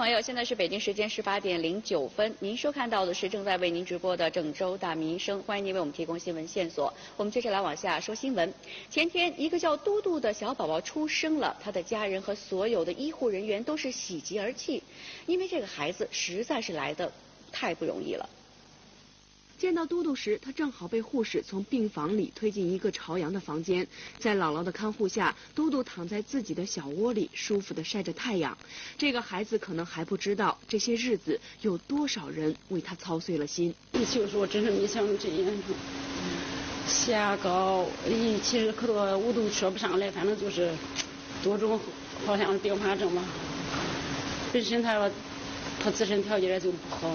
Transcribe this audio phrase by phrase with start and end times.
[0.00, 6.90] 朋友，现在是北京时间十八点零九分，您收看到的是正在为您直播的郑州大民生，欢迎您为我们提供新闻线索。
[7.18, 8.50] 我们接着来往下说新闻。
[8.88, 14.82] 前天，一个叫嘟嘟的小宝宝出生了，他的家人和所有的医护人员都是喜极而泣，
[15.26, 17.12] 因为这个孩子实在是来的
[17.52, 18.26] 太不容易了。
[19.60, 23.86] 见到嘟嘟时，他正好被护士从病房里推进一个朝阳的房间，
[24.18, 28.56] 在姥姥的看护下，嘟嘟躺在自己的小窝里，舒服的晒着太阳。
[28.96, 33.74] 这个孩子可能还不知道，这些日子有多少人为他操碎了心。
[33.92, 35.52] 就是我真是没想到这样，
[36.86, 40.72] 血压高，咦，其实可多我都说不上来，反正就是
[41.42, 41.78] 多种，
[42.24, 43.22] 好像是并发症吧。
[44.54, 45.10] 本身他说
[45.84, 47.14] 他自身条件就不好。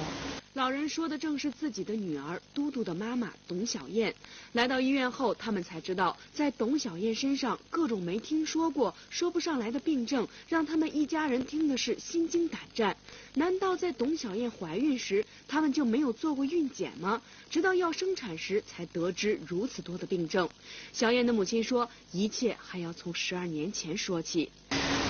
[0.56, 4.16] 老人说的正是自己的女儿嘟嘟的妈妈董小燕。
[4.54, 12.96] 来到医院后，他们才知道，在董小燕身上各种没听说过、说不上来的病症，让他们一家人听的是心惊胆战。
[13.34, 17.22] 难道在董小燕怀孕时，他们就没有做过孕检吗？
[17.50, 20.50] 直到要生产时，才得知如此多的病症。
[20.94, 24.50] 小燕的母亲说，一切还要从十二年前说起。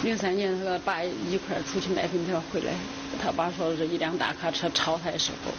[0.04, 2.74] 零三年，他爸一块出去买粉条回来，
[3.22, 5.52] 他爸说是一辆大卡车超他的时候，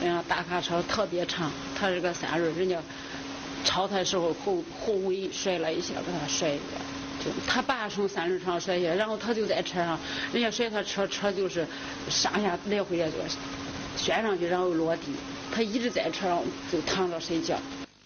[0.00, 2.78] 那辆大卡车特别长，他是个三轮，人家
[3.64, 6.58] 超他的时候后后尾摔了一下，给他摔的，
[7.22, 9.98] 就他爸从三轮上摔下，然后他就在车上，
[10.32, 11.66] 人家摔他车，车就是
[12.08, 13.04] 上下来回就
[13.98, 15.12] 旋上去，然后落地，
[15.52, 17.58] 他一直在车上就躺着睡觉。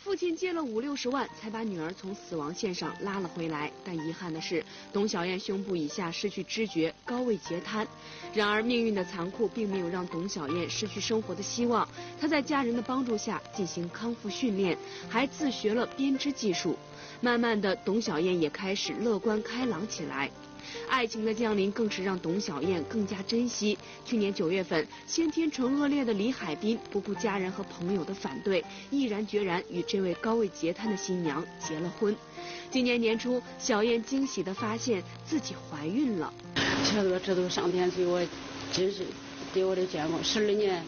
[0.04, 3.72] 父亲借了五六十万，才把女儿从死亡线上拉了回来。
[3.82, 7.88] 但遗憾的是，董小燕胸部以下失去知觉，高位截瘫。
[8.34, 11.88] 然而，命运的残酷并没有让董小燕失去生活的希望。
[12.20, 14.76] 她在家人的帮助下进行康复训练，
[15.08, 16.76] 还自学了编织技术。
[17.22, 20.30] 慢慢的，董小燕也开始乐观开朗起来。
[20.88, 23.76] 爱情的降临更是让董小燕更加珍惜。
[24.04, 32.14] 去年九月份，先天唇腭裂的李海滨不顾家人和朋友的反对，毅然决然与这位高位截瘫的新娘结了婚。
[32.70, 36.32] 今年年初，小燕惊喜地发现自己怀孕了。
[36.84, 38.20] 觉得这都上天对我
[38.72, 39.04] 真是
[39.52, 40.22] 给我的眷顾。
[40.22, 40.84] 十二年，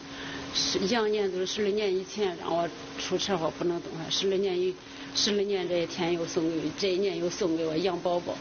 [0.53, 4.75] 十羊年都是十二年以前让我出车祸不能动弹，十二年以
[5.15, 8.37] 十二年这一天又送给这一年又送给我养宝宝。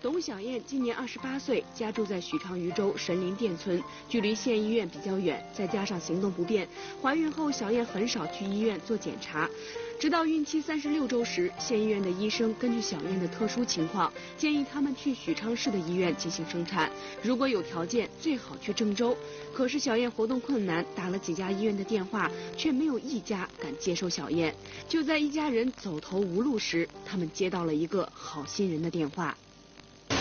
[0.00, 6.68] 董小燕今年二十八岁，家住在许昌禹州神林店村，距离县医院比较远，再加上行动不便，
[7.02, 9.50] 怀孕后小燕很少去医院做检查。
[9.98, 16.88] 直到孕期三十六周时，县医院的医生根据小燕的特殊情况，建议他们去许昌市的医院进行生产。
[17.20, 19.16] 如果有条件，最好去郑州。
[19.52, 24.54] 可是小燕活动困难，打了几家医院的电话，却没有一家敢接受小燕。
[24.88, 29.36] 就在一家人走投无路时，他们接到了一个好心人的电话。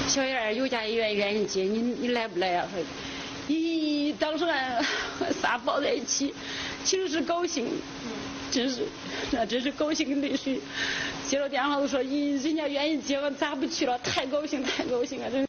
[0.07, 2.65] 小燕有家医院愿意接你，你来不来呀？
[2.73, 2.81] 说，
[3.49, 4.83] 咦，当时俺
[5.41, 6.33] 仨抱在一起，
[6.85, 7.67] 其实是高兴，
[8.49, 8.83] 真是，
[9.31, 10.59] 那真是高兴的泪水。
[11.27, 13.97] 接了电话都说，咦，人家愿意接我，咋不去了？
[13.99, 15.46] 太高兴，太高兴了，真